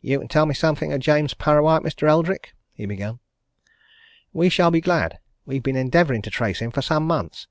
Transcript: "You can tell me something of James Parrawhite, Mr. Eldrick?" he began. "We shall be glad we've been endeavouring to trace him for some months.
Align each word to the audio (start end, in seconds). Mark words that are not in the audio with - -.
"You 0.00 0.18
can 0.20 0.28
tell 0.28 0.46
me 0.46 0.54
something 0.54 0.90
of 0.94 1.00
James 1.00 1.34
Parrawhite, 1.34 1.82
Mr. 1.82 2.08
Eldrick?" 2.08 2.54
he 2.72 2.86
began. 2.86 3.18
"We 4.32 4.48
shall 4.48 4.70
be 4.70 4.80
glad 4.80 5.18
we've 5.44 5.62
been 5.62 5.76
endeavouring 5.76 6.22
to 6.22 6.30
trace 6.30 6.60
him 6.60 6.70
for 6.70 6.80
some 6.80 7.06
months. 7.06 7.46